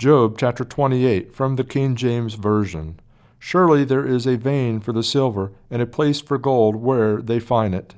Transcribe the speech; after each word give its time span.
Job 0.00 0.38
chapter 0.38 0.64
28 0.64 1.34
from 1.34 1.56
the 1.56 1.62
King 1.62 1.94
James 1.94 2.32
Version. 2.32 2.98
Surely 3.38 3.84
there 3.84 4.06
is 4.06 4.26
a 4.26 4.38
vein 4.38 4.80
for 4.80 4.94
the 4.94 5.02
silver, 5.02 5.52
and 5.70 5.82
a 5.82 5.86
place 5.86 6.22
for 6.22 6.38
gold 6.38 6.76
where 6.76 7.20
they 7.20 7.38
find 7.38 7.74
it. 7.74 7.94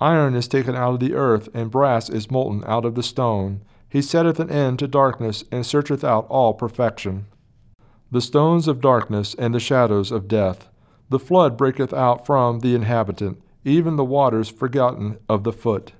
Iron 0.00 0.34
is 0.34 0.48
taken 0.48 0.74
out 0.74 0.94
of 0.94 0.98
the 0.98 1.14
earth, 1.14 1.48
and 1.54 1.70
brass 1.70 2.10
is 2.10 2.32
molten 2.32 2.64
out 2.66 2.84
of 2.84 2.96
the 2.96 3.02
stone. 3.04 3.62
He 3.88 4.02
setteth 4.02 4.40
an 4.40 4.50
end 4.50 4.80
to 4.80 4.88
darkness, 4.88 5.44
and 5.52 5.64
searcheth 5.64 6.02
out 6.02 6.26
all 6.28 6.52
perfection. 6.52 7.26
The 8.10 8.20
stones 8.20 8.66
of 8.66 8.80
darkness 8.80 9.36
and 9.38 9.54
the 9.54 9.60
shadows 9.60 10.10
of 10.10 10.26
death. 10.26 10.68
The 11.10 11.20
flood 11.20 11.56
breaketh 11.56 11.94
out 11.94 12.26
from 12.26 12.58
the 12.58 12.74
inhabitant, 12.74 13.40
even 13.64 13.94
the 13.94 14.04
waters 14.04 14.48
forgotten 14.48 15.18
of 15.28 15.44
the 15.44 15.52
foot. 15.52 15.92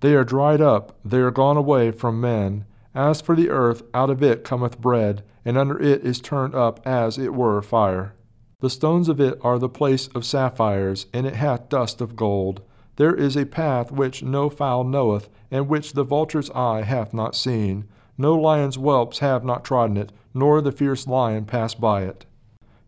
They 0.00 0.14
are 0.14 0.24
dried 0.24 0.62
up, 0.62 0.98
they 1.04 1.18
are 1.18 1.30
gone 1.30 1.58
away 1.58 1.90
from 1.90 2.22
men. 2.22 2.64
As 2.94 3.20
for 3.20 3.36
the 3.36 3.50
earth, 3.50 3.82
out 3.92 4.10
of 4.10 4.22
it 4.22 4.44
cometh 4.44 4.80
bread, 4.80 5.22
and 5.44 5.56
under 5.58 5.78
it 5.78 6.04
is 6.04 6.20
turned 6.20 6.54
up 6.54 6.80
as 6.86 7.18
it 7.18 7.34
were 7.34 7.60
fire. 7.62 8.14
The 8.60 8.70
stones 8.70 9.08
of 9.08 9.20
it 9.20 9.38
are 9.42 9.58
the 9.58 9.68
place 9.68 10.08
of 10.08 10.24
sapphires, 10.24 11.06
and 11.12 11.26
it 11.26 11.36
hath 11.36 11.68
dust 11.68 12.00
of 12.00 12.16
gold. 12.16 12.60
There 12.96 13.14
is 13.14 13.36
a 13.36 13.46
path 13.46 13.92
which 13.92 14.22
no 14.22 14.50
fowl 14.50 14.82
knoweth, 14.82 15.28
and 15.50 15.68
which 15.68 15.92
the 15.92 16.02
vulture's 16.02 16.50
eye 16.50 16.82
hath 16.82 17.14
not 17.14 17.36
seen. 17.36 17.84
No 18.16 18.34
lion's 18.34 18.74
whelps 18.74 19.20
have 19.20 19.44
not 19.44 19.64
trodden 19.64 19.96
it, 19.96 20.10
nor 20.34 20.60
the 20.60 20.72
fierce 20.72 21.06
lion 21.06 21.44
passed 21.44 21.80
by 21.80 22.02
it. 22.02 22.26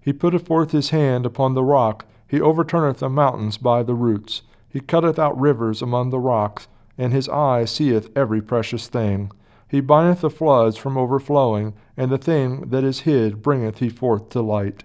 He 0.01 0.13
putteth 0.13 0.47
forth 0.47 0.73
his 0.73 0.91
hand 0.91 1.25
upon 1.25 1.55
the 1.55 1.63
rock, 1.63 2.07
he 2.27 2.41
overturneth 2.41 2.99
the 2.99 3.09
mountains 3.09 3.59
by 3.59 3.83
the 3.83 3.95
roots. 3.95 4.43
He 4.69 4.81
cutteth 4.81 5.19
out 5.19 5.39
rivers 5.39 5.83
among 5.83 6.11
the 6.11 6.19
rocks, 6.19 6.69
and 6.97 7.13
his 7.13 7.29
eye 7.29 7.65
seeth 7.65 8.09
every 8.17 8.41
precious 8.41 8.89
thing. 8.89 9.31
He 9.71 9.81
bindeth 9.81 10.23
the 10.23 10.31
floods 10.31 10.77
from 10.77 10.99
overflowing, 10.99 11.75
and 11.97 12.11
the 12.11 12.19
thing 12.19 12.71
that 12.71 12.83
is 12.83 13.01
hid 13.01 13.41
bringeth 13.41 13.79
he 13.79 13.89
forth 13.89 14.29
to 14.31 14.43
light. 14.43 14.83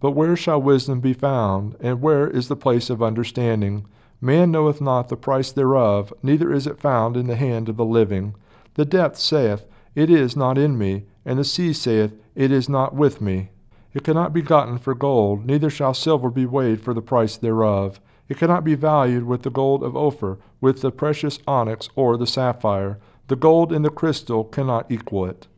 But 0.00 0.16
where 0.16 0.34
shall 0.34 0.60
wisdom 0.60 0.98
be 0.98 1.12
found, 1.12 1.76
and 1.78 2.02
where 2.02 2.28
is 2.28 2.48
the 2.48 2.56
place 2.56 2.90
of 2.90 3.04
understanding? 3.04 3.86
Man 4.20 4.50
knoweth 4.50 4.80
not 4.80 5.10
the 5.10 5.16
price 5.16 5.52
thereof, 5.52 6.12
neither 6.24 6.52
is 6.52 6.66
it 6.66 6.80
found 6.80 7.16
in 7.16 7.28
the 7.28 7.36
hand 7.36 7.68
of 7.68 7.76
the 7.76 7.84
living. 7.84 8.34
The 8.74 8.84
depth 8.84 9.18
saith, 9.18 9.64
It 9.94 10.10
is 10.10 10.34
not 10.34 10.58
in 10.58 10.76
me, 10.76 11.04
and 11.24 11.38
the 11.38 11.44
sea 11.44 11.72
saith, 11.72 12.12
It 12.34 12.50
is 12.50 12.68
not 12.68 12.96
with 12.96 13.20
me. 13.20 13.50
It 13.94 14.02
cannot 14.02 14.32
be 14.32 14.42
gotten 14.42 14.78
for 14.78 14.96
gold, 14.96 15.46
neither 15.46 15.70
shall 15.70 15.94
silver 15.94 16.30
be 16.30 16.46
weighed 16.46 16.80
for 16.80 16.92
the 16.92 17.00
price 17.00 17.36
thereof. 17.36 18.00
It 18.28 18.38
cannot 18.38 18.64
be 18.64 18.74
valued 18.74 19.22
with 19.22 19.42
the 19.42 19.50
gold 19.50 19.84
of 19.84 19.96
Ophir, 19.96 20.38
with 20.60 20.80
the 20.80 20.90
precious 20.90 21.38
onyx 21.46 21.88
or 21.94 22.16
the 22.16 22.26
sapphire. 22.26 22.98
The 23.28 23.36
gold 23.36 23.72
and 23.72 23.84
the 23.84 23.90
crystal 23.90 24.44
cannot 24.44 24.90
equal 24.90 25.26
it. 25.26 25.48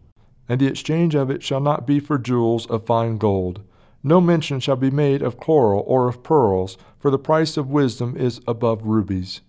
And 0.49 0.61
the 0.61 0.67
exchange 0.67 1.15
of 1.15 1.31
it 1.31 1.43
shall 1.43 1.61
not 1.61 1.87
be 1.87 2.01
for 2.01 2.19
jewels 2.19 2.67
of 2.67 2.87
fine 2.87 3.19
gold. 3.19 3.61
No 4.03 4.21
mention 4.21 4.61
shall 4.61 4.77
be 4.77 4.91
made 4.91 5.23
of 5.23 5.39
coral 5.39 5.85
or 5.87 6.09
of 6.09 6.23
pearls, 6.23 6.79
for 6.99 7.11
the 7.11 7.19
price 7.19 7.57
of 7.57 7.69
wisdom 7.69 8.17
is 8.17 8.41
above 8.47 8.85
rubies. 8.85 9.43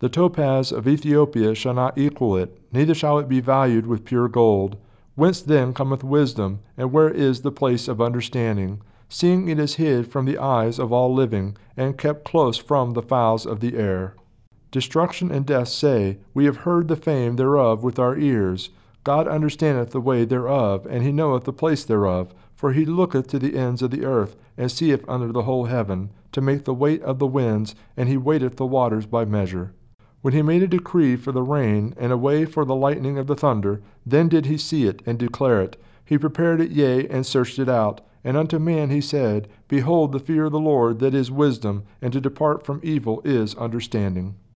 The 0.00 0.08
topaz 0.10 0.72
of 0.72 0.86
Ethiopia 0.86 1.54
shall 1.54 1.72
not 1.72 1.96
equal 1.96 2.36
it, 2.36 2.60
neither 2.72 2.94
shall 2.94 3.18
it 3.18 3.28
be 3.28 3.40
valued 3.40 3.86
with 3.86 4.04
pure 4.04 4.28
gold. 4.28 4.76
Whence 5.14 5.40
then 5.40 5.72
cometh 5.72 6.04
wisdom, 6.04 6.58
and 6.76 6.92
where 6.92 7.08
is 7.08 7.40
the 7.40 7.52
place 7.52 7.88
of 7.88 8.02
understanding? 8.02 8.82
Seeing 9.08 9.48
it 9.48 9.58
is 9.58 9.76
hid 9.76 10.10
from 10.10 10.26
the 10.26 10.38
eyes 10.38 10.78
of 10.78 10.92
all 10.92 11.14
living, 11.14 11.56
and 11.76 11.96
kept 11.96 12.24
close 12.24 12.58
from 12.58 12.92
the 12.92 13.02
fowls 13.02 13.46
of 13.46 13.60
the 13.60 13.76
air. 13.76 14.16
Destruction 14.74 15.30
and 15.30 15.46
death 15.46 15.68
say, 15.68 16.18
We 16.34 16.46
have 16.46 16.56
heard 16.66 16.88
the 16.88 16.96
fame 16.96 17.36
thereof 17.36 17.84
with 17.84 17.96
our 18.00 18.18
ears. 18.18 18.70
God 19.04 19.28
understandeth 19.28 19.90
the 19.90 20.00
way 20.00 20.24
thereof, 20.24 20.84
and 20.90 21.04
he 21.04 21.12
knoweth 21.12 21.44
the 21.44 21.52
place 21.52 21.84
thereof. 21.84 22.34
For 22.56 22.72
he 22.72 22.84
looketh 22.84 23.28
to 23.28 23.38
the 23.38 23.56
ends 23.56 23.82
of 23.82 23.92
the 23.92 24.04
earth, 24.04 24.34
and 24.58 24.72
seeth 24.72 25.04
under 25.06 25.30
the 25.30 25.42
whole 25.42 25.66
heaven, 25.66 26.10
to 26.32 26.40
make 26.40 26.64
the 26.64 26.74
weight 26.74 27.00
of 27.02 27.20
the 27.20 27.26
winds, 27.28 27.76
and 27.96 28.08
he 28.08 28.16
weighteth 28.16 28.56
the 28.56 28.66
waters 28.66 29.06
by 29.06 29.24
measure. 29.24 29.72
When 30.22 30.34
he 30.34 30.42
made 30.42 30.64
a 30.64 30.66
decree 30.66 31.14
for 31.14 31.30
the 31.30 31.44
rain, 31.44 31.94
and 31.96 32.10
a 32.10 32.16
way 32.16 32.44
for 32.44 32.64
the 32.64 32.74
lightning 32.74 33.16
of 33.16 33.28
the 33.28 33.36
thunder, 33.36 33.80
then 34.04 34.28
did 34.28 34.46
he 34.46 34.58
see 34.58 34.88
it, 34.88 35.02
and 35.06 35.16
declare 35.16 35.62
it. 35.62 35.80
He 36.04 36.18
prepared 36.18 36.60
it, 36.60 36.72
yea, 36.72 37.06
and 37.06 37.24
searched 37.24 37.60
it 37.60 37.68
out. 37.68 38.00
And 38.24 38.36
unto 38.36 38.58
man 38.58 38.90
he 38.90 39.00
said, 39.00 39.46
Behold, 39.68 40.10
the 40.10 40.18
fear 40.18 40.46
of 40.46 40.52
the 40.52 40.58
Lord 40.58 40.98
that 40.98 41.14
is 41.14 41.30
wisdom, 41.30 41.84
and 42.02 42.12
to 42.12 42.20
depart 42.20 42.66
from 42.66 42.80
evil 42.82 43.22
is 43.24 43.54
understanding. 43.54 44.34